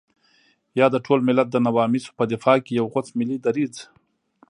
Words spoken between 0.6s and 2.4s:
يا د ټول ملت د نواميسو په